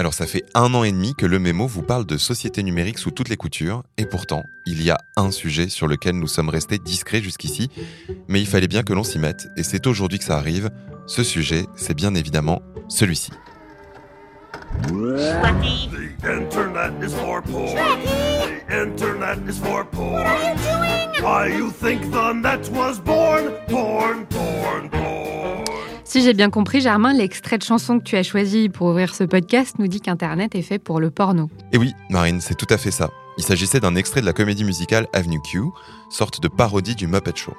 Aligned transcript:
Alors 0.00 0.14
ça 0.14 0.26
fait 0.26 0.46
un 0.54 0.72
an 0.72 0.82
et 0.82 0.92
demi 0.92 1.14
que 1.14 1.26
le 1.26 1.38
mémo 1.38 1.66
vous 1.66 1.82
parle 1.82 2.06
de 2.06 2.16
société 2.16 2.62
numérique 2.62 2.96
sous 2.96 3.10
toutes 3.10 3.28
les 3.28 3.36
coutures, 3.36 3.82
et 3.98 4.06
pourtant, 4.06 4.44
il 4.64 4.82
y 4.82 4.90
a 4.90 4.96
un 5.18 5.30
sujet 5.30 5.68
sur 5.68 5.86
lequel 5.86 6.14
nous 6.14 6.26
sommes 6.26 6.48
restés 6.48 6.78
discrets 6.78 7.20
jusqu'ici, 7.20 7.68
mais 8.26 8.40
il 8.40 8.46
fallait 8.46 8.66
bien 8.66 8.82
que 8.82 8.94
l'on 8.94 9.04
s'y 9.04 9.18
mette, 9.18 9.48
et 9.58 9.62
c'est 9.62 9.86
aujourd'hui 9.86 10.18
que 10.18 10.24
ça 10.24 10.38
arrive. 10.38 10.70
Ce 11.06 11.22
sujet, 11.22 11.66
c'est 11.76 11.92
bien 11.92 12.14
évidemment 12.14 12.62
celui-ci. 12.88 13.30
Si 26.10 26.22
j'ai 26.22 26.34
bien 26.34 26.50
compris, 26.50 26.80
Germain, 26.80 27.12
l'extrait 27.12 27.56
de 27.56 27.62
chanson 27.62 28.00
que 28.00 28.02
tu 28.02 28.16
as 28.16 28.24
choisi 28.24 28.68
pour 28.68 28.88
ouvrir 28.88 29.14
ce 29.14 29.22
podcast 29.22 29.76
nous 29.78 29.86
dit 29.86 30.00
qu'Internet 30.00 30.56
est 30.56 30.62
fait 30.62 30.80
pour 30.80 30.98
le 30.98 31.08
porno. 31.08 31.48
Et 31.70 31.78
oui, 31.78 31.94
Marine, 32.08 32.40
c'est 32.40 32.56
tout 32.56 32.66
à 32.68 32.78
fait 32.78 32.90
ça. 32.90 33.10
Il 33.38 33.44
s'agissait 33.44 33.78
d'un 33.78 33.94
extrait 33.94 34.20
de 34.20 34.26
la 34.26 34.32
comédie 34.32 34.64
musicale 34.64 35.06
Avenue 35.12 35.40
Q, 35.40 35.60
sorte 36.10 36.42
de 36.42 36.48
parodie 36.48 36.96
du 36.96 37.06
Muppet 37.06 37.36
Show. 37.36 37.54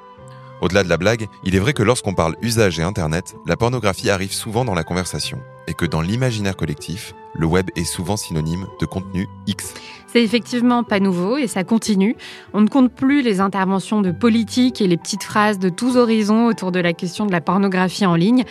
Au-delà 0.61 0.83
de 0.83 0.89
la 0.89 0.97
blague, 0.97 1.27
il 1.43 1.55
est 1.55 1.59
vrai 1.59 1.73
que 1.73 1.81
lorsqu'on 1.81 2.13
parle 2.13 2.35
usage 2.43 2.79
et 2.79 2.83
Internet, 2.83 3.35
la 3.47 3.57
pornographie 3.57 4.11
arrive 4.11 4.31
souvent 4.31 4.63
dans 4.63 4.75
la 4.75 4.83
conversation, 4.83 5.39
et 5.67 5.73
que 5.73 5.85
dans 5.85 6.01
l'imaginaire 6.01 6.55
collectif, 6.55 7.15
le 7.33 7.47
web 7.47 7.71
est 7.75 7.83
souvent 7.83 8.15
synonyme 8.15 8.67
de 8.79 8.85
contenu 8.85 9.27
X. 9.47 9.73
C'est 10.05 10.23
effectivement 10.23 10.83
pas 10.83 10.99
nouveau 10.99 11.37
et 11.37 11.47
ça 11.47 11.63
continue. 11.63 12.15
On 12.53 12.61
ne 12.61 12.67
compte 12.67 12.93
plus 12.93 13.23
les 13.23 13.39
interventions 13.39 14.01
de 14.01 14.11
politiques 14.11 14.81
et 14.81 14.87
les 14.87 14.97
petites 14.97 15.23
phrases 15.23 15.57
de 15.57 15.69
tous 15.69 15.97
horizons 15.97 16.45
autour 16.45 16.71
de 16.71 16.79
la 16.79 16.93
question 16.93 17.25
de 17.25 17.31
la 17.31 17.41
pornographie 17.41 18.05
en 18.05 18.15
ligne, 18.15 18.43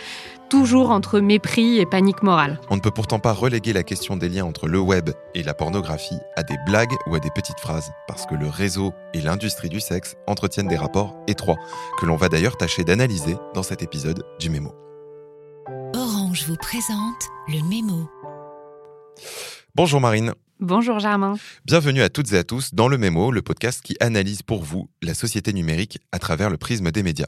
toujours 0.51 0.91
entre 0.91 1.21
mépris 1.21 1.79
et 1.79 1.85
panique 1.85 2.23
morale. 2.23 2.59
On 2.69 2.75
ne 2.75 2.81
peut 2.81 2.91
pourtant 2.91 3.19
pas 3.19 3.31
reléguer 3.31 3.71
la 3.71 3.83
question 3.83 4.17
des 4.17 4.27
liens 4.27 4.43
entre 4.43 4.67
le 4.67 4.79
web 4.81 5.11
et 5.33 5.43
la 5.43 5.53
pornographie 5.53 6.19
à 6.35 6.43
des 6.43 6.57
blagues 6.65 6.93
ou 7.07 7.15
à 7.15 7.19
des 7.19 7.29
petites 7.33 7.61
phrases, 7.61 7.89
parce 8.05 8.25
que 8.25 8.35
le 8.35 8.49
réseau 8.49 8.91
et 9.13 9.21
l'industrie 9.21 9.69
du 9.69 9.79
sexe 9.79 10.17
entretiennent 10.27 10.67
des 10.67 10.75
rapports 10.75 11.15
étroits, 11.27 11.55
que 11.97 12.05
l'on 12.05 12.17
va 12.17 12.27
d'ailleurs 12.27 12.57
tâcher 12.57 12.83
d'analyser 12.83 13.37
dans 13.53 13.63
cet 13.63 13.81
épisode 13.81 14.25
du 14.41 14.49
Mémo. 14.49 14.75
Orange 15.95 16.43
vous 16.45 16.57
présente 16.57 17.29
le 17.47 17.65
mémo. 17.69 18.09
Bonjour 19.73 20.01
Marine, 20.01 20.33
Bonjour 20.61 20.99
Germain. 20.99 21.37
bienvenue 21.65 22.03
à 22.03 22.09
toutes 22.09 22.33
et 22.33 22.37
à 22.37 22.43
tous 22.43 22.75
dans 22.75 22.87
le 22.87 22.99
Mémo, 22.99 23.31
le 23.31 23.41
podcast 23.41 23.81
qui 23.81 23.97
analyse 23.99 24.43
pour 24.43 24.63
vous 24.63 24.91
la 25.01 25.15
société 25.15 25.53
numérique 25.53 25.97
à 26.11 26.19
travers 26.19 26.51
le 26.51 26.57
prisme 26.57 26.91
des 26.91 27.01
médias. 27.01 27.25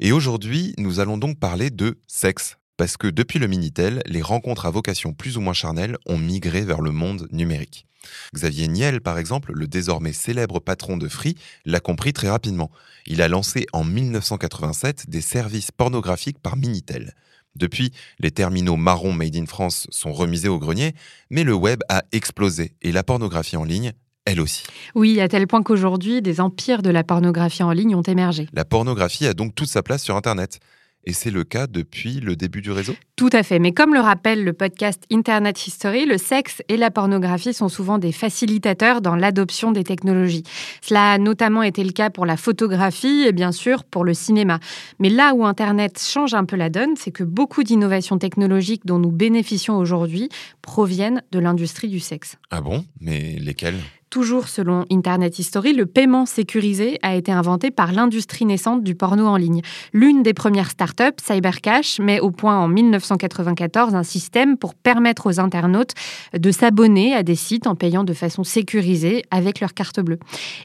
Et 0.00 0.10
aujourd'hui, 0.10 0.74
nous 0.76 0.98
allons 0.98 1.16
donc 1.16 1.38
parler 1.38 1.70
de 1.70 2.00
sexe. 2.08 2.56
Parce 2.76 2.96
que 2.96 3.06
depuis 3.06 3.38
le 3.38 3.46
Minitel, 3.46 4.02
les 4.06 4.22
rencontres 4.22 4.66
à 4.66 4.72
vocation 4.72 5.12
plus 5.12 5.36
ou 5.36 5.40
moins 5.40 5.52
charnelle 5.52 5.96
ont 6.06 6.18
migré 6.18 6.62
vers 6.62 6.80
le 6.80 6.90
monde 6.90 7.28
numérique. 7.30 7.86
Xavier 8.34 8.66
Niel, 8.66 9.00
par 9.00 9.18
exemple, 9.18 9.52
le 9.54 9.68
désormais 9.68 10.12
célèbre 10.12 10.58
patron 10.58 10.96
de 10.96 11.06
Free, 11.06 11.36
l'a 11.64 11.78
compris 11.78 12.12
très 12.12 12.28
rapidement. 12.28 12.72
Il 13.06 13.22
a 13.22 13.28
lancé 13.28 13.66
en 13.72 13.84
1987 13.84 15.08
des 15.08 15.20
services 15.20 15.70
pornographiques 15.70 16.40
par 16.40 16.56
Minitel. 16.56 17.14
Depuis, 17.56 17.92
les 18.18 18.30
terminaux 18.30 18.76
marrons 18.76 19.12
made 19.12 19.36
in 19.36 19.46
France 19.46 19.86
sont 19.90 20.12
remisés 20.12 20.48
au 20.48 20.58
grenier, 20.58 20.94
mais 21.30 21.44
le 21.44 21.54
web 21.54 21.80
a 21.88 22.02
explosé 22.12 22.74
et 22.82 22.92
la 22.92 23.02
pornographie 23.02 23.56
en 23.56 23.64
ligne, 23.64 23.92
elle 24.24 24.40
aussi. 24.40 24.64
Oui, 24.94 25.20
à 25.20 25.28
tel 25.28 25.46
point 25.46 25.62
qu'aujourd'hui, 25.62 26.22
des 26.22 26.40
empires 26.40 26.82
de 26.82 26.90
la 26.90 27.04
pornographie 27.04 27.62
en 27.62 27.70
ligne 27.72 27.94
ont 27.94 28.02
émergé. 28.02 28.48
La 28.52 28.64
pornographie 28.64 29.26
a 29.26 29.34
donc 29.34 29.54
toute 29.54 29.68
sa 29.68 29.82
place 29.82 30.02
sur 30.02 30.16
Internet. 30.16 30.60
Et 31.06 31.12
c'est 31.12 31.30
le 31.30 31.44
cas 31.44 31.66
depuis 31.66 32.20
le 32.20 32.36
début 32.36 32.62
du 32.62 32.70
réseau? 32.70 32.94
Tout 33.16 33.30
à 33.32 33.42
fait, 33.42 33.58
mais 33.58 33.72
comme 33.72 33.94
le 33.94 34.00
rappelle 34.00 34.42
le 34.42 34.52
podcast 34.52 35.04
Internet 35.12 35.66
History, 35.66 36.06
le 36.06 36.18
sexe 36.18 36.62
et 36.68 36.76
la 36.76 36.90
pornographie 36.90 37.54
sont 37.54 37.68
souvent 37.68 37.98
des 37.98 38.10
facilitateurs 38.10 39.00
dans 39.00 39.14
l'adoption 39.14 39.70
des 39.70 39.84
technologies. 39.84 40.44
Cela 40.80 41.12
a 41.12 41.18
notamment 41.18 41.62
été 41.62 41.84
le 41.84 41.92
cas 41.92 42.10
pour 42.10 42.26
la 42.26 42.36
photographie 42.36 43.24
et 43.26 43.32
bien 43.32 43.52
sûr 43.52 43.84
pour 43.84 44.04
le 44.04 44.14
cinéma. 44.14 44.58
Mais 44.98 45.10
là 45.10 45.34
où 45.34 45.44
Internet 45.44 46.00
change 46.00 46.34
un 46.34 46.44
peu 46.44 46.56
la 46.56 46.70
donne, 46.70 46.96
c'est 46.96 47.12
que 47.12 47.24
beaucoup 47.24 47.62
d'innovations 47.62 48.18
technologiques 48.18 48.86
dont 48.86 48.98
nous 48.98 49.12
bénéficions 49.12 49.76
aujourd'hui 49.76 50.28
proviennent 50.62 51.22
de 51.32 51.38
l'industrie 51.38 51.88
du 51.88 52.00
sexe. 52.00 52.36
Ah 52.50 52.60
bon? 52.60 52.84
Mais 53.00 53.36
lesquels 53.38 53.78
Toujours 54.14 54.46
selon 54.46 54.84
Internet 54.92 55.40
History, 55.40 55.72
le 55.72 55.86
paiement 55.86 56.24
sécurisé 56.24 57.00
a 57.02 57.16
été 57.16 57.32
inventé 57.32 57.72
par 57.72 57.90
l'industrie 57.90 58.44
naissante 58.44 58.84
du 58.84 58.94
porno 58.94 59.26
en 59.26 59.36
ligne. 59.36 59.60
L'une 59.92 60.22
des 60.22 60.32
premières 60.32 60.70
startups, 60.70 61.20
Cybercash, 61.20 61.98
met 61.98 62.20
au 62.20 62.30
point 62.30 62.56
en 62.56 62.68
1994 62.68 63.96
un 63.96 64.04
système 64.04 64.56
pour 64.56 64.76
permettre 64.76 65.26
aux 65.26 65.40
internautes 65.40 65.94
de 66.32 66.52
s'abonner 66.52 67.12
à 67.12 67.24
des 67.24 67.34
sites 67.34 67.66
en 67.66 67.74
payant 67.74 68.04
de 68.04 68.12
façon 68.12 68.44
sécurisée 68.44 69.24
avec 69.32 69.58
leur 69.58 69.74
carte 69.74 69.98
bleue. 69.98 70.20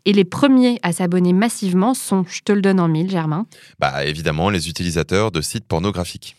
Et 0.06 0.14
les 0.14 0.26
premiers 0.26 0.78
à 0.84 0.92
s'abonner 0.92 1.34
massivement 1.34 1.96
sont, 1.96 2.26
je 2.30 2.42
te 2.42 2.52
le 2.52 2.62
donne 2.62 2.80
en 2.80 2.88
mille, 2.88 3.10
Germain, 3.10 3.48
Bah 3.80 4.06
évidemment, 4.06 4.52
les 4.52 4.70
utilisateurs 4.70 5.32
de 5.32 5.42
sites 5.42 5.66
pornographiques. 5.66 6.36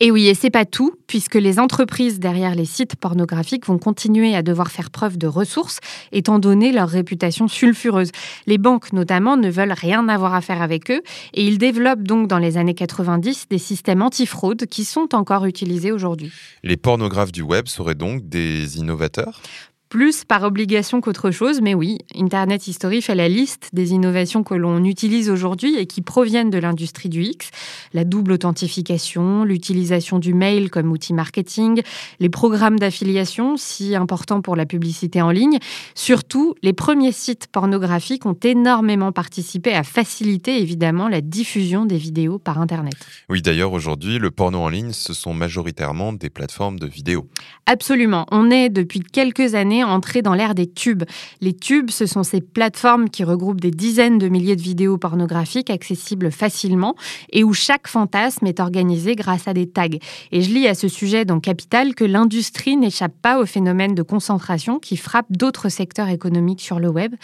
Et 0.00 0.10
oui, 0.10 0.28
et 0.28 0.34
c'est 0.34 0.50
pas 0.50 0.64
tout, 0.64 0.92
puisque 1.06 1.34
les 1.34 1.58
entreprises 1.58 2.18
derrière 2.18 2.54
les 2.54 2.64
sites 2.64 2.96
pornographiques 2.96 3.66
vont 3.66 3.78
continuer 3.78 4.34
à 4.34 4.42
devoir 4.42 4.70
faire 4.70 4.90
preuve 4.90 5.18
de 5.18 5.26
ressources, 5.26 5.78
étant 6.12 6.38
donné 6.38 6.72
leur 6.72 6.88
réputation 6.88 7.48
sulfureuse. 7.48 8.10
Les 8.46 8.58
banques, 8.58 8.92
notamment, 8.92 9.36
ne 9.36 9.50
veulent 9.50 9.72
rien 9.72 10.08
avoir 10.08 10.34
à 10.34 10.40
faire 10.40 10.62
avec 10.62 10.90
eux, 10.90 11.02
et 11.34 11.44
ils 11.44 11.58
développent 11.58 12.02
donc 12.02 12.28
dans 12.28 12.38
les 12.38 12.56
années 12.56 12.74
90 12.74 13.46
des 13.50 13.58
systèmes 13.58 14.02
antifraude 14.02 14.66
qui 14.66 14.84
sont 14.84 15.14
encore 15.14 15.46
utilisés 15.46 15.92
aujourd'hui. 15.92 16.32
Les 16.62 16.76
pornographes 16.76 17.32
du 17.32 17.42
web 17.42 17.68
seraient 17.68 17.94
donc 17.94 18.28
des 18.28 18.78
innovateurs? 18.78 19.40
Plus 19.88 20.24
par 20.24 20.42
obligation 20.42 21.00
qu'autre 21.00 21.30
chose, 21.30 21.60
mais 21.62 21.72
oui, 21.72 21.98
Internet 22.16 22.66
History 22.66 23.02
fait 23.02 23.14
la 23.14 23.28
liste 23.28 23.70
des 23.72 23.92
innovations 23.92 24.42
que 24.42 24.54
l'on 24.54 24.82
utilise 24.82 25.30
aujourd'hui 25.30 25.76
et 25.76 25.86
qui 25.86 26.02
proviennent 26.02 26.50
de 26.50 26.58
l'industrie 26.58 27.08
du 27.08 27.22
X. 27.22 27.50
La 27.92 28.02
double 28.02 28.32
authentification, 28.32 29.44
l'utilisation 29.44 30.18
du 30.18 30.34
mail 30.34 30.70
comme 30.70 30.90
outil 30.90 31.14
marketing, 31.14 31.82
les 32.18 32.28
programmes 32.28 32.80
d'affiliation, 32.80 33.56
si 33.56 33.94
importants 33.94 34.40
pour 34.40 34.56
la 34.56 34.66
publicité 34.66 35.22
en 35.22 35.30
ligne. 35.30 35.58
Surtout, 35.94 36.56
les 36.62 36.72
premiers 36.72 37.12
sites 37.12 37.46
pornographiques 37.46 38.26
ont 38.26 38.36
énormément 38.42 39.12
participé 39.12 39.72
à 39.72 39.84
faciliter 39.84 40.60
évidemment 40.60 41.08
la 41.08 41.20
diffusion 41.20 41.86
des 41.86 41.98
vidéos 41.98 42.40
par 42.40 42.60
Internet. 42.60 42.94
Oui, 43.28 43.40
d'ailleurs, 43.40 43.72
aujourd'hui, 43.72 44.18
le 44.18 44.32
porno 44.32 44.58
en 44.58 44.68
ligne, 44.68 44.92
ce 44.92 45.14
sont 45.14 45.32
majoritairement 45.32 46.12
des 46.12 46.28
plateformes 46.28 46.80
de 46.80 46.88
vidéos. 46.88 47.28
Absolument. 47.66 48.26
On 48.32 48.50
est 48.50 48.68
depuis 48.68 49.00
quelques 49.00 49.54
années 49.54 49.75
entré 49.84 50.22
dans 50.22 50.34
l'ère 50.34 50.54
des 50.54 50.66
tubes. 50.66 51.04
Les 51.40 51.54
tubes, 51.54 51.90
ce 51.90 52.06
sont 52.06 52.22
ces 52.22 52.40
plateformes 52.40 53.10
qui 53.10 53.24
regroupent 53.24 53.60
des 53.60 53.70
dizaines 53.70 54.18
de 54.18 54.28
milliers 54.28 54.56
de 54.56 54.62
vidéos 54.62 54.98
pornographiques 54.98 55.70
accessibles 55.70 56.30
facilement 56.30 56.94
et 57.32 57.44
où 57.44 57.52
chaque 57.52 57.88
fantasme 57.88 58.46
est 58.46 58.60
organisé 58.60 59.14
grâce 59.14 59.48
à 59.48 59.54
des 59.54 59.68
tags. 59.68 59.86
Et 60.32 60.42
je 60.42 60.50
lis 60.50 60.66
à 60.66 60.74
ce 60.74 60.88
sujet 60.88 61.24
dans 61.24 61.40
Capital 61.40 61.94
que 61.94 62.04
l'industrie 62.04 62.76
n'échappe 62.76 63.14
pas 63.20 63.40
au 63.40 63.46
phénomène 63.46 63.94
de 63.94 64.02
concentration 64.02 64.78
qui 64.78 64.96
frappe 64.96 65.26
d'autres 65.30 65.68
secteurs 65.68 66.08
économiques 66.08 66.60
sur 66.60 66.80
le 66.80 66.88
web 66.88 67.14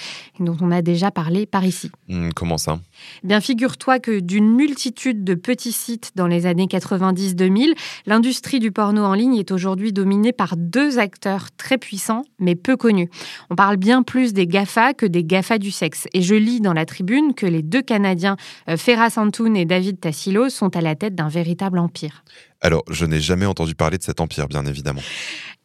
dont 0.40 0.56
on 0.60 0.70
a 0.70 0.82
déjà 0.82 1.10
parlé 1.10 1.46
par 1.46 1.64
ici. 1.64 1.90
Hmm, 2.08 2.30
comment 2.34 2.58
ça? 2.58 2.78
Bien, 3.22 3.40
figure-toi 3.40 3.98
que 3.98 4.20
d'une 4.20 4.54
multitude 4.54 5.24
de 5.24 5.34
petits 5.34 5.72
sites 5.72 6.12
dans 6.14 6.26
les 6.26 6.46
années 6.46 6.66
90-2000, 6.66 7.74
l'industrie 8.06 8.58
du 8.58 8.72
porno 8.72 9.02
en 9.02 9.14
ligne 9.14 9.36
est 9.36 9.50
aujourd'hui 9.50 9.92
dominée 9.92 10.32
par 10.32 10.56
deux 10.56 10.98
acteurs 10.98 11.48
très 11.56 11.78
puissants, 11.78 12.22
mais 12.38 12.54
peu 12.54 12.76
connus. 12.76 13.10
On 13.50 13.56
parle 13.56 13.76
bien 13.76 14.02
plus 14.02 14.32
des 14.32 14.46
GAFA 14.46 14.94
que 14.94 15.06
des 15.06 15.24
GAFA 15.24 15.58
du 15.58 15.70
sexe. 15.70 16.06
Et 16.12 16.22
je 16.22 16.34
lis 16.34 16.60
dans 16.60 16.72
la 16.72 16.86
tribune 16.86 17.34
que 17.34 17.46
les 17.46 17.62
deux 17.62 17.82
Canadiens, 17.82 18.36
euh, 18.68 18.76
Ferra 18.76 19.10
Santoun 19.10 19.56
et 19.56 19.64
David 19.64 20.00
Tassilo, 20.00 20.48
sont 20.48 20.76
à 20.76 20.80
la 20.80 20.94
tête 20.94 21.14
d'un 21.14 21.28
véritable 21.28 21.78
empire. 21.78 22.24
Alors, 22.62 22.84
je 22.88 23.04
n'ai 23.04 23.20
jamais 23.20 23.44
entendu 23.44 23.74
parler 23.74 23.98
de 23.98 24.02
cet 24.02 24.20
empire, 24.20 24.48
bien 24.48 24.64
évidemment. 24.64 25.02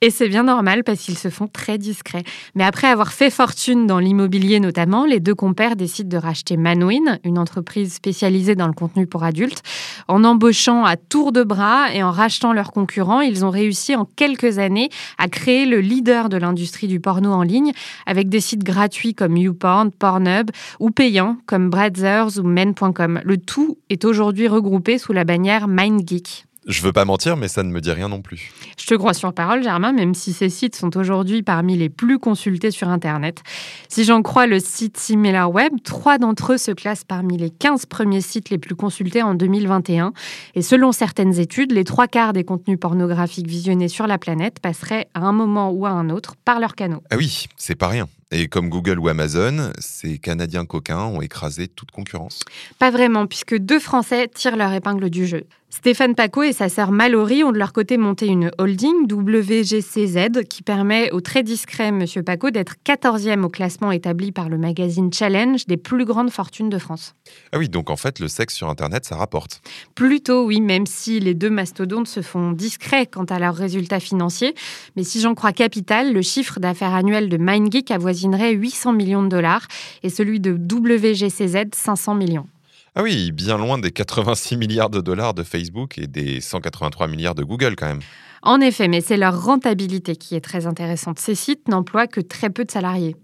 Et 0.02 0.12
c'est 0.12 0.30
bien 0.30 0.44
normal 0.44 0.84
parce 0.84 1.00
qu'ils 1.00 1.18
se 1.18 1.30
font 1.30 1.48
très 1.48 1.80
discrets. 1.80 2.24
Mais 2.54 2.64
après 2.64 2.88
avoir 2.88 3.14
fait 3.14 3.32
fortune 3.32 3.88
dans 3.88 3.98
l'immobilier 3.98 4.60
notamment, 4.60 5.06
les 5.06 5.20
deux 5.20 5.34
compères 5.34 5.76
décident 5.76 6.10
de 6.10 6.22
racheter 6.22 6.56
Manwin, 6.56 7.20
une 7.24 7.40
entreprise 7.40 7.96
spécialisée 7.96 8.54
dans 8.54 8.68
le 8.68 8.74
contenu 8.74 9.08
pour 9.08 9.24
adultes. 9.24 9.64
En 10.08 10.24
embauchant 10.24 10.86
à 10.86 10.98
tour 10.98 11.32
de 11.32 11.42
bras 11.44 11.92
et 11.96 12.04
en 12.04 12.12
rachetant 12.12 12.54
leurs 12.54 12.72
concurrents, 12.72 13.22
ils 13.22 13.44
ont 13.44 13.50
réussi 13.50 13.96
en 13.96 14.06
quelques 14.06 14.60
années 14.60 14.90
à 15.18 15.28
créer 15.30 15.66
le 15.66 15.82
leader 15.82 16.30
de 16.30 16.38
l'industrie 16.38 16.88
du 16.88 17.00
porno 17.00 17.32
en 17.32 17.42
ligne 17.42 17.72
avec 18.06 18.30
des 18.30 18.40
sites 18.40 18.64
gratuits 18.64 19.16
comme 19.16 19.36
YouPorn, 19.36 19.92
Pornhub 19.92 20.52
ou 20.80 20.92
payants 20.92 21.38
comme 21.48 21.72
Brazzers 21.72 22.38
ou 22.38 22.44
Men.com. 22.44 23.22
Le 23.24 23.38
tout 23.38 23.80
est 23.90 24.06
aujourd'hui 24.06 24.48
regroupé 24.48 25.00
sous 25.00 25.14
la 25.14 25.24
bannière 25.24 25.68
MindGeek. 25.68 26.47
Je 26.68 26.82
veux 26.82 26.92
pas 26.92 27.06
mentir, 27.06 27.38
mais 27.38 27.48
ça 27.48 27.64
ne 27.64 27.70
me 27.70 27.80
dit 27.80 27.92
rien 27.92 28.10
non 28.10 28.22
plus. 28.22 28.52
Je 28.78 28.86
te 28.86 28.94
crois 28.94 29.14
sur 29.14 29.32
parole, 29.34 29.64
Germain, 29.64 29.94
même 29.94 30.14
si 30.14 30.34
ces 30.34 30.50
sites 30.50 30.76
sont 30.76 30.98
aujourd'hui 30.98 31.42
parmi 31.42 31.78
les 31.78 31.88
plus 31.88 32.20
consultés 32.20 32.72
sur 32.72 32.90
Internet. 32.90 33.42
Si 33.88 34.04
j'en 34.04 34.22
crois 34.22 34.48
le 34.48 34.60
site 34.60 34.98
SimilarWeb, 34.98 35.74
trois 35.86 36.18
d'entre 36.18 36.54
eux 36.54 36.58
se 36.58 36.72
classent 36.72 37.06
parmi 37.06 37.38
les 37.38 37.50
15 37.50 37.86
premiers 37.86 38.20
sites 38.20 38.50
les 38.50 38.58
plus 38.58 38.76
consultés 38.76 39.24
en 39.24 39.34
2021. 39.34 40.12
Et 40.56 40.62
selon 40.62 40.92
certaines 40.92 41.40
études, 41.40 41.72
les 41.72 41.86
trois 41.86 42.08
quarts 42.08 42.34
des 42.34 42.44
contenus 42.44 42.78
pornographiques 42.78 43.48
visionnés 43.48 43.88
sur 43.88 44.06
la 44.06 44.18
planète 44.18 44.60
passeraient 44.60 45.08
à 45.14 45.22
un 45.22 45.32
moment 45.32 45.72
ou 45.72 45.86
à 45.86 45.92
un 45.92 46.10
autre 46.10 46.36
par 46.44 46.60
leurs 46.60 46.76
canaux. 46.76 47.02
Ah 47.10 47.16
oui, 47.16 47.48
c'est 47.56 47.76
pas 47.76 47.88
rien. 47.88 48.10
Et 48.30 48.50
comme 48.50 48.68
Google 48.68 49.00
ou 49.00 49.08
Amazon, 49.08 49.72
ces 49.80 50.18
Canadiens 50.18 50.66
coquins 50.66 51.06
ont 51.06 51.22
écrasé 51.22 51.70
toute 51.70 51.92
concurrence. 51.92 52.42
Pas 52.78 52.92
vraiment, 52.92 53.26
puisque 53.26 53.56
deux 53.56 53.80
Français 53.80 54.28
tirent 54.28 54.58
leur 54.58 54.74
épingle 54.74 55.10
du 55.10 55.26
jeu. 55.26 55.46
Stéphane 55.70 56.16
Paco 56.16 56.44
et 56.44 56.54
sa 56.54 56.70
sœur 56.70 56.92
Mallory 56.92 57.44
ont 57.44 57.52
de 57.52 57.58
leur 57.58 57.74
côté 57.74 57.98
monté 57.98 58.26
une 58.26 58.52
holding, 58.58 59.12
WGCZ, 59.12 60.44
qui 60.50 60.64
permet 60.64 61.12
au 61.12 61.20
très 61.20 61.44
discret 61.44 61.92
Monsieur 61.92 62.24
Paco 62.24 62.52
d'être 62.52 62.76
14e 62.86 63.44
au 63.44 63.50
classement 63.50 63.92
établi 63.92 64.32
par 64.32 64.48
le 64.48 64.58
magazine 64.58 65.12
Challenge 65.12 65.66
des 65.68 65.76
plus 65.76 66.06
grandes 66.06 66.32
fortunes 66.32 66.70
de 66.70 66.78
France. 66.78 67.16
Ah 67.52 67.58
oui, 67.58 67.68
donc 67.68 67.90
en 67.90 67.98
fait, 67.98 68.20
le 68.20 68.30
sexe 68.30 68.56
sur 68.56 68.70
Internet, 68.70 69.04
ça 69.04 69.18
rapporte. 69.18 69.62
Plutôt 69.94 70.46
oui, 70.46 70.62
même 70.62 70.86
si 70.86 71.20
les 71.20 71.34
deux 71.34 71.50
mastodontes 71.50 72.08
se 72.08 72.22
font 72.22 72.54
discrets 72.54 73.06
quant 73.06 73.26
à 73.26 73.38
leurs 73.38 73.56
résultats 73.56 74.00
financiers. 74.00 74.56
Mais 74.96 75.04
si 75.04 75.20
j'en 75.20 75.36
crois 75.36 75.52
Capital, 75.52 76.14
le 76.14 76.22
chiffre 76.22 76.62
d'affaires 76.62 76.94
annuel 76.94 77.28
de 77.28 77.38
MindGeek 77.38 77.92
avoisinerait 78.18 78.54
800 78.54 78.94
millions 78.94 79.24
de 79.24 79.30
dollars 79.30 79.68
et 80.04 80.10
celui 80.10 80.40
de 80.40 80.52
WGCZ 80.52 81.70
500 81.74 82.16
millions. 82.16 82.48
Ah 82.96 83.04
oui, 83.04 83.32
bien 83.32 83.58
loin 83.58 83.78
des 83.78 83.92
86 83.92 84.58
milliards 84.58 84.90
de 84.90 85.02
dollars 85.02 85.36
de 85.36 85.44
Facebook 85.44 86.00
et 86.00 86.08
des 86.08 86.42
183 86.42 87.08
milliards 87.08 87.36
de 87.36 87.44
Google 87.44 87.76
quand 87.76 87.86
même. 87.86 88.02
En 88.42 88.62
effet, 88.62 88.88
mais 88.88 89.02
c'est 89.02 89.18
leur 89.18 89.44
rentabilité 89.44 90.16
qui 90.16 90.36
est 90.36 90.42
très 90.42 90.68
intéressante. 90.68 91.20
Ces 91.20 91.36
sites 91.36 91.68
n'emploient 91.68 92.08
que 92.08 92.22
très 92.22 92.50
peu 92.50 92.66
de 92.66 92.72
salariés. 92.72 93.16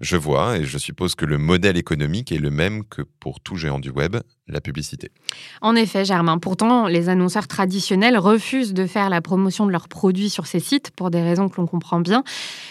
Je 0.00 0.16
vois, 0.16 0.58
et 0.58 0.64
je 0.64 0.76
suppose 0.76 1.14
que 1.14 1.24
le 1.24 1.38
modèle 1.38 1.76
économique 1.76 2.32
est 2.32 2.38
le 2.38 2.50
même 2.50 2.84
que 2.84 3.02
pour 3.20 3.40
tout 3.40 3.56
géant 3.56 3.78
du 3.78 3.90
web, 3.90 4.16
la 4.48 4.60
publicité. 4.60 5.12
En 5.60 5.76
effet, 5.76 6.04
Germain. 6.04 6.38
Pourtant, 6.38 6.88
les 6.88 7.08
annonceurs 7.08 7.46
traditionnels 7.46 8.18
refusent 8.18 8.74
de 8.74 8.86
faire 8.86 9.08
la 9.08 9.20
promotion 9.20 9.66
de 9.66 9.72
leurs 9.72 9.88
produits 9.88 10.30
sur 10.30 10.46
ces 10.46 10.58
sites 10.58 10.90
pour 10.90 11.10
des 11.10 11.22
raisons 11.22 11.48
que 11.48 11.60
l'on 11.60 11.66
comprend 11.66 12.00
bien. 12.00 12.24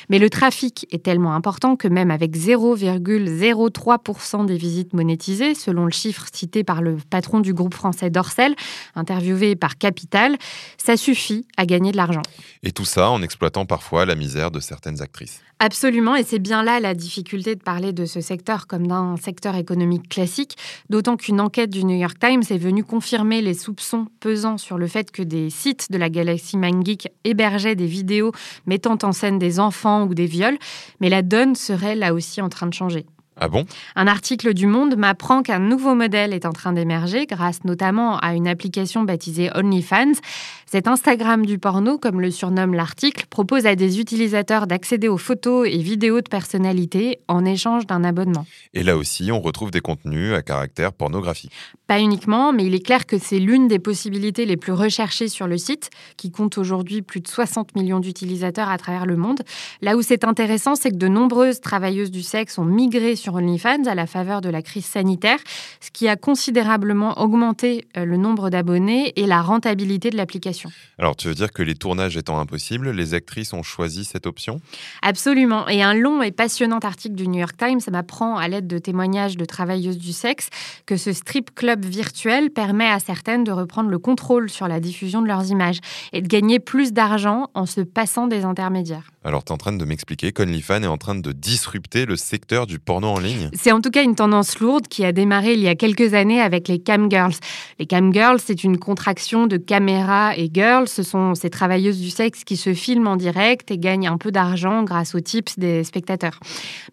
Mais 0.10 0.20
le 0.20 0.30
trafic 0.30 0.86
est 0.92 1.04
tellement 1.04 1.34
important 1.34 1.78
que 1.78 1.88
même 1.88 2.12
avec 2.12 2.36
0,03% 2.36 4.46
des 4.46 4.58
visites 4.58 4.94
monétisées, 4.94 5.56
selon 5.56 5.86
le 5.86 5.92
chiffre 5.92 6.26
cité 6.34 6.64
par 6.64 6.82
le 6.82 6.98
patron 7.10 7.40
du 7.40 7.54
groupe 7.54 7.74
français 7.74 8.10
Dorsel, 8.10 8.56
interviewé 8.96 9.56
par 9.56 9.78
Capital, 9.78 10.38
ça 10.78 10.98
suffit 10.98 11.48
à 11.56 11.66
gagner 11.66 11.92
de 11.92 11.98
l'argent. 11.98 12.24
Et 12.64 12.74
tout 12.74 12.86
ça 12.86 13.10
en 13.10 13.22
exploitant 13.22 13.66
parfois 13.66 14.06
la 14.06 14.16
misère 14.16 14.52
de 14.52 14.60
certaines 14.60 15.02
actrices. 15.02 15.42
Absolument, 15.64 16.16
et 16.16 16.24
c'est 16.24 16.40
bien 16.40 16.64
là 16.64 16.80
la 16.80 16.96
difficulté 16.96 17.54
de 17.54 17.62
parler 17.62 17.94
de 17.94 18.06
ce 18.06 18.20
secteur 18.20 18.66
comme 18.66 18.88
d'un 18.88 19.16
secteur 19.18 19.56
économique 19.56 20.10
classique, 20.10 20.58
d'autant 20.90 21.18
qu'une 21.18 21.40
enquête 21.40 21.61
du 21.68 21.84
New 21.84 21.98
York 21.98 22.18
Times 22.20 22.44
est 22.50 22.58
venue 22.58 22.84
confirmer 22.84 23.42
les 23.42 23.54
soupçons 23.54 24.08
pesant 24.20 24.58
sur 24.58 24.78
le 24.78 24.88
fait 24.88 25.12
que 25.12 25.22
des 25.22 25.50
sites 25.50 25.92
de 25.92 25.98
la 25.98 26.10
galaxie 26.10 26.58
MindGeek 26.58 27.10
hébergeaient 27.24 27.76
des 27.76 27.86
vidéos 27.86 28.32
mettant 28.66 28.98
en 29.04 29.12
scène 29.12 29.40
des 29.40 29.60
enfants 29.60 30.06
ou 30.06 30.14
des 30.14 30.26
viols, 30.26 30.58
mais 31.00 31.10
la 31.10 31.22
donne 31.22 31.56
serait 31.56 31.96
là 31.96 32.14
aussi 32.14 32.42
en 32.42 32.50
train 32.50 32.68
de 32.68 32.74
changer. 32.74 33.06
Ah 33.44 33.48
bon? 33.48 33.66
Un 33.96 34.06
article 34.06 34.54
du 34.54 34.68
Monde 34.68 34.96
m'apprend 34.96 35.42
qu'un 35.42 35.58
nouveau 35.58 35.96
modèle 35.96 36.32
est 36.32 36.46
en 36.46 36.52
train 36.52 36.74
d'émerger 36.74 37.26
grâce 37.26 37.64
notamment 37.64 38.20
à 38.20 38.36
une 38.36 38.48
application 38.48 39.02
baptisée 39.02 39.50
OnlyFans. 39.56 40.22
Cet 40.68 40.88
Instagram 40.88 41.44
du 41.44 41.58
porno, 41.58 41.98
comme 41.98 42.22
le 42.22 42.30
surnomme 42.30 42.76
l'article, 42.76 43.26
propose 43.32 43.66
à 43.66 43.76
des 43.76 44.00
utilisateurs 44.00 44.68
d'accéder 44.68 45.08
aux 45.08 45.18
photos 45.18 45.68
et 45.68 45.80
vidéos 45.80 46.22
de 46.22 46.30
personnalités 46.30 47.18
en 47.28 47.44
échange 47.44 47.88
d'un 47.88 48.04
abonnement. 48.04 48.46
Et 48.76 48.84
là 48.84 48.96
aussi, 48.96 49.32
on 49.32 49.42
retrouve 49.42 49.72
des 49.72 49.82
contenus 49.82 50.34
à 50.36 50.44
caractère 50.44 50.94
pornographique. 50.94 51.52
Pas 51.88 52.00
uniquement, 52.00 52.54
mais 52.54 52.68
il 52.68 52.76
est 52.76 52.86
clair 52.86 53.06
que 53.06 53.18
c'est 53.18 53.40
l'une 53.40 53.68
des 53.68 53.80
possibilités 53.80 54.46
les 54.46 54.56
plus 54.56 54.72
recherchées 54.72 55.28
sur 55.28 55.48
le 55.48 55.58
site, 55.58 55.90
qui 56.16 56.32
compte 56.32 56.58
aujourd'hui 56.58 57.02
plus 57.02 57.20
de 57.20 57.28
60 57.28 57.76
millions 57.76 58.00
d'utilisateurs 58.00 58.70
à 58.70 58.78
travers 58.78 59.06
le 59.06 59.18
monde. 59.18 59.42
Là 59.82 59.98
où 59.98 60.02
c'est 60.02 60.24
intéressant, 60.24 60.76
c'est 60.76 60.92
que 60.92 60.96
de 60.96 61.10
nombreuses 61.10 61.60
travailleuses 61.60 62.12
du 62.12 62.22
sexe 62.22 62.58
ont 62.58 62.64
migré 62.64 63.18
sur 63.18 63.31
OnlyFans 63.36 63.86
à 63.86 63.96
la 63.96 64.08
faveur 64.08 64.42
de 64.42 64.50
la 64.50 64.62
crise 64.62 64.86
sanitaire, 64.86 65.40
ce 65.80 65.92
qui 65.92 66.08
a 66.08 66.16
considérablement 66.16 67.20
augmenté 67.22 67.86
euh, 67.98 68.06
le 68.06 68.18
nombre 68.18 68.50
d'abonnés 68.50 69.14
et 69.16 69.26
la 69.26 69.42
rentabilité 69.42 70.10
de 70.10 70.18
l'application. 70.18 70.70
Alors, 70.98 71.16
tu 71.16 71.28
veux 71.28 71.34
dire 71.34 71.52
que 71.52 71.64
les 71.64 71.76
tournages 71.76 72.18
étant 72.18 72.40
impossibles, 72.40 72.92
les 72.92 73.14
actrices 73.14 73.54
ont 73.54 73.64
choisi 73.64 74.06
cette 74.06 74.26
option? 74.26 74.62
Absolument. 75.02 75.68
Et 75.68 75.82
un 75.84 75.94
long 75.94 76.22
et 76.22 76.32
passionnant 76.32 76.80
article 76.80 77.16
du 77.16 77.28
New 77.28 77.40
York 77.40 77.56
Times 77.58 77.82
m'apprend, 77.92 78.38
à 78.38 78.48
l'aide 78.48 78.68
de 78.68 78.78
témoignages 78.78 79.38
de 79.38 79.46
travailleuses 79.46 79.98
du 79.98 80.14
sexe, 80.14 80.50
que 80.86 80.98
ce 80.98 81.14
strip 81.14 81.54
club 81.56 81.86
virtuel 81.86 82.50
permet 82.50 82.90
à 82.90 83.00
certaines 83.00 83.44
de 83.44 83.52
reprendre 83.52 83.90
le 83.90 84.00
contrôle 84.00 84.50
sur 84.50 84.68
la 84.68 84.80
diffusion 84.80 85.22
de 85.22 85.28
leurs 85.28 85.50
images 85.50 85.80
et 86.14 86.22
de 86.22 86.28
gagner 86.28 86.60
plus 86.60 86.94
d'argent 86.94 87.48
en 87.54 87.66
se 87.66 87.82
passant 87.82 88.28
des 88.28 88.44
intermédiaires. 88.44 89.12
Alors, 89.24 89.44
tu 89.44 89.50
es 89.50 89.54
en 89.54 89.58
train 89.58 89.74
de 89.74 89.86
m'expliquer 89.86 90.32
qu'OnlyFans 90.32 90.84
est 90.84 90.88
en 90.88 90.98
train 90.98 91.16
de 91.16 91.32
disrupter 91.32 92.06
le 92.06 92.16
secteur 92.16 92.66
du 92.66 92.80
porno 92.80 93.08
en 93.08 93.20
C'est 93.54 93.72
en 93.72 93.82
tout 93.82 93.90
cas 93.90 94.04
une 94.04 94.16
tendance 94.16 94.60
lourde 94.60 94.88
qui 94.88 95.06
a 95.06 95.12
démarré 95.12 95.54
il 95.54 95.60
y 95.60 95.68
a 95.68 95.76
quelques 95.76 96.14
années 96.14 96.42
avec 96.42 96.68
les 96.68 96.80
cam 96.80 97.10
girls. 97.10 97.34
Les 97.80 97.86
cam 97.86 98.14
girls, 98.14 98.40
c'est 98.40 98.64
une 98.64 98.78
contraction 98.78 99.48
de 99.48 99.58
caméra 99.58 100.36
et 100.38 100.50
girls. 100.54 100.88
Ce 100.88 101.04
sont 101.04 101.36
ces 101.36 101.50
travailleuses 101.50 102.00
du 102.00 102.10
sexe 102.10 102.44
qui 102.44 102.58
se 102.58 102.74
filment 102.74 103.08
en 103.08 103.16
direct 103.16 103.72
et 103.72 103.78
gagnent 103.78 104.08
un 104.08 104.18
peu 104.18 104.32
d'argent 104.32 104.84
grâce 104.84 105.16
aux 105.16 105.20
tips 105.20 105.58
des 105.58 105.84
spectateurs. 105.84 106.40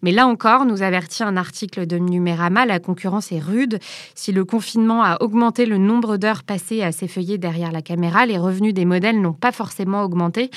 Mais 0.01 0.11
là 0.11 0.27
encore, 0.27 0.65
nous 0.65 0.81
avertit 0.81 1.23
un 1.23 1.37
article 1.37 1.87
de 1.87 1.97
Numérama, 1.97 2.65
la 2.65 2.79
concurrence 2.79 3.31
est 3.31 3.39
rude. 3.39 3.79
Si 4.15 4.31
le 4.31 4.45
confinement 4.45 5.03
a 5.03 5.21
augmenté 5.21 5.65
le 5.65 5.77
nombre 5.77 6.17
d'heures 6.17 6.43
passées 6.43 6.81
à 6.81 6.91
s'effeuiller 6.91 7.37
derrière 7.37 7.71
la 7.71 7.81
caméra, 7.81 8.25
les 8.25 8.37
revenus 8.37 8.73
des 8.73 8.85
modèles 8.85 9.21
n'ont 9.21 9.33
pas 9.33 9.51
forcément 9.51 10.03
augmenté. 10.03 10.49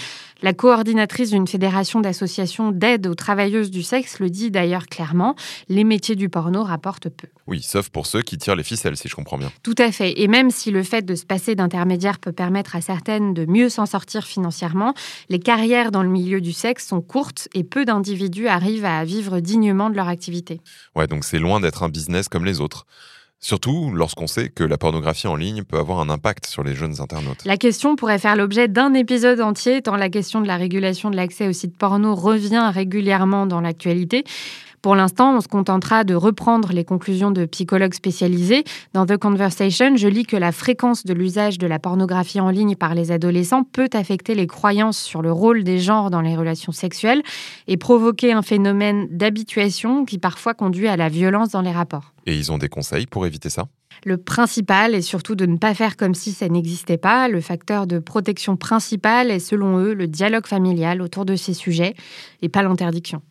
La 0.43 0.53
coordinatrice 0.53 1.31
d'une 1.31 1.47
fédération 1.47 2.01
d'associations 2.01 2.73
d'aide 2.73 3.07
aux 3.07 3.15
travailleuses 3.15 3.71
du 3.71 3.83
sexe 3.83 4.19
le 4.19 4.29
dit 4.29 4.51
d'ailleurs 4.51 4.87
clairement, 4.87 5.37
les 5.69 5.85
métiers 5.85 6.17
du 6.17 6.29
porno 6.29 6.63
rapportent 6.63 7.09
peu. 7.09 7.29
Oui, 7.47 7.63
sauf 7.63 7.89
pour 7.89 8.07
ceux 8.07 8.23
qui 8.23 8.39
tirent 8.39 8.57
les 8.57 8.63
ficelles, 8.63 8.97
si 8.97 9.09
je 9.09 9.15
comprends 9.15 9.39
bien. 9.39 9.53
Tout 9.63 9.75
à 9.79 9.93
fait. 9.93 10.21
Et 10.21 10.29
même 10.29 10.51
si 10.51 10.71
le 10.71 10.83
fait 10.83 11.03
de 11.03 11.15
se 11.15 11.27
passer 11.27 11.55
d'intermédiaire 11.55 12.19
peut 12.19 12.33
permettre 12.33 12.77
à 12.77 12.81
certaines 12.81 13.35
de 13.35 13.47
mieux 13.47 13.69
s'en 13.69 13.87
sortir 13.87 14.25
financièrement, 14.25 14.95
les 15.29 15.39
carrières 15.39 15.91
dans 15.91 16.03
le 16.03 16.09
milieu 16.09 16.41
du 16.41 16.53
sexe 16.53 16.87
sont 16.87 17.01
courtes 17.01 17.49
et 17.55 17.65
peu 17.65 17.85
d'individus 17.85 18.49
arrivent 18.49 18.85
à 18.85 19.05
vivre 19.05 19.41
dignement 19.41 19.91
de 19.91 19.97
leur 19.97 20.09
activité. 20.09 20.61
Ouais, 20.97 21.07
donc 21.07 21.25
c'est 21.25 21.39
loin 21.39 21.61
d'être 21.61 21.83
un 21.83 21.89
business 21.89 22.29
comme 22.29 22.45
les 22.45 22.61
autres. 22.61 22.87
Surtout 23.45 23.91
lorsqu'on 23.93 24.29
sait 24.29 24.51
que 24.51 24.63
la 24.63 24.79
pornographie 24.79 25.27
en 25.27 25.35
ligne 25.35 25.65
peut 25.65 25.77
avoir 25.77 25.99
un 25.99 26.09
impact 26.09 26.47
sur 26.47 26.63
les 26.63 26.77
jeunes 26.77 27.01
internautes. 27.01 27.45
La 27.45 27.57
question 27.57 27.97
pourrait 27.97 28.21
faire 28.21 28.37
l'objet 28.37 28.69
d'un 28.69 28.95
épisode 28.95 29.41
entier, 29.41 29.83
tant 29.83 29.97
la 29.97 30.11
question 30.11 30.41
de 30.41 30.47
la 30.47 30.57
régulation 30.57 31.11
de 31.11 31.17
l'accès 31.17 31.49
aux 31.49 31.53
sites 31.53 31.77
porno 31.77 32.15
revient 32.15 32.71
régulièrement 32.73 33.47
dans 33.47 33.61
l'actualité. 33.61 34.23
Pour 34.83 34.97
l'instant, 34.97 35.37
on 35.37 35.41
se 35.41 35.47
contentera 35.47 36.03
de 36.03 36.17
reprendre 36.17 36.73
les 36.73 36.85
conclusions 36.85 37.31
de 37.31 37.47
psychologues 37.47 37.95
spécialisés. 37.95 38.65
Dans 38.95 39.07
The 39.07 39.17
Conversation, 39.17 39.97
je 39.97 40.09
lis 40.09 40.27
que 40.27 40.37
la 40.37 40.51
fréquence 40.51 41.05
de 41.05 41.15
l'usage 41.15 41.57
de 41.59 41.69
la 41.69 41.79
pornographie 41.79 42.41
en 42.41 42.51
ligne 42.51 42.75
par 42.75 42.97
les 42.97 43.13
adolescents 43.13 43.63
peut 43.63 43.89
affecter 43.93 44.35
les 44.35 44.49
croyances 44.49 44.99
sur 44.99 45.23
le 45.23 45.31
rôle 45.31 45.63
des 45.63 45.79
genres 45.79 46.11
dans 46.11 46.21
les 46.21 46.35
relations 46.35 46.73
sexuelles 46.73 47.23
et 47.69 47.77
provoquer 47.77 48.33
un 48.33 48.43
phénomène 48.43 49.07
d'habituation 49.09 50.05
qui 50.05 50.19
parfois 50.19 50.53
conduit 50.53 50.89
à 50.89 50.97
la 50.97 51.09
violence 51.09 51.51
dans 51.51 51.63
les 51.63 51.71
rapports. 51.71 52.13
Et 52.27 52.37
ils 52.37 52.51
ont 52.51 52.59
des 52.59 52.69
conseils 52.69 53.07
pour 53.07 53.25
éviter 53.25 53.51
ça? 53.51 53.69
Le 54.05 54.17
principal 54.17 54.97
est 54.97 55.03
surtout 55.03 55.37
de 55.37 55.47
ne 55.47 55.59
pas 55.59 55.75
faire 55.75 55.97
comme 55.97 56.15
si 56.15 56.33
ça 56.33 56.49
n'existait 56.49 56.99
pas. 56.99 57.29
Le 57.29 57.41
facteur 57.41 57.87
de 57.87 58.01
protection 58.01 58.57
principal 58.57 59.31
est 59.31 59.39
selon 59.39 59.79
eux 59.79 59.95
le 59.95 60.09
dialogue 60.09 60.47
familial 60.49 61.03
autour 61.03 61.25
de 61.25 61.37
ces 61.37 61.55
sujets 61.55 61.95
et 62.41 62.49
pas 62.49 62.65
l'interdiction. 62.65 63.23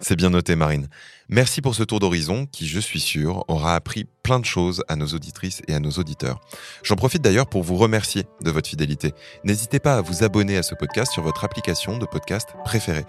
C'est 0.00 0.16
bien 0.16 0.30
noté, 0.30 0.56
Marine. 0.56 0.88
Merci 1.28 1.60
pour 1.60 1.74
ce 1.74 1.82
tour 1.82 2.00
d'horizon 2.00 2.46
qui, 2.46 2.66
je 2.66 2.80
suis 2.80 3.00
sûr, 3.00 3.44
aura 3.48 3.74
appris 3.74 4.06
plein 4.22 4.40
de 4.40 4.44
choses 4.44 4.82
à 4.88 4.96
nos 4.96 5.06
auditrices 5.06 5.60
et 5.68 5.74
à 5.74 5.80
nos 5.80 5.90
auditeurs. 5.90 6.40
J'en 6.82 6.96
profite 6.96 7.22
d'ailleurs 7.22 7.48
pour 7.48 7.62
vous 7.62 7.76
remercier 7.76 8.24
de 8.42 8.50
votre 8.50 8.68
fidélité. 8.68 9.12
N'hésitez 9.44 9.78
pas 9.78 9.96
à 9.96 10.00
vous 10.00 10.24
abonner 10.24 10.56
à 10.56 10.62
ce 10.62 10.74
podcast 10.74 11.12
sur 11.12 11.22
votre 11.22 11.44
application 11.44 11.98
de 11.98 12.06
podcast 12.06 12.48
préférée. 12.64 13.04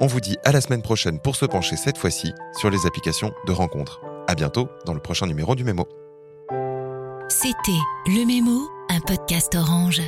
On 0.00 0.06
vous 0.06 0.20
dit 0.20 0.36
à 0.44 0.52
la 0.52 0.60
semaine 0.60 0.82
prochaine 0.82 1.18
pour 1.18 1.34
se 1.34 1.46
pencher 1.46 1.76
cette 1.76 1.98
fois-ci 1.98 2.32
sur 2.58 2.68
les 2.70 2.86
applications 2.86 3.32
de 3.46 3.52
rencontres. 3.52 4.00
À 4.28 4.34
bientôt 4.34 4.68
dans 4.84 4.94
le 4.94 5.00
prochain 5.00 5.26
numéro 5.26 5.54
du 5.54 5.64
Mémo. 5.64 5.88
C'était 7.28 7.80
Le 8.06 8.26
Mémo, 8.26 8.68
un 8.90 9.00
podcast 9.00 9.54
orange. 9.54 10.02